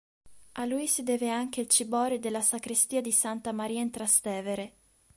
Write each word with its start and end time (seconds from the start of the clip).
A 0.53 0.65
lui 0.65 0.87
si 0.87 1.03
deve 1.03 1.29
anche 1.29 1.61
il 1.61 1.67
ciborio 1.67 2.17
della 2.17 2.41
sacrestia 2.41 3.01
di 3.01 3.11
Santa 3.11 3.51
Maria 3.51 3.81
in 3.81 3.91
Trastevere. 3.91 4.73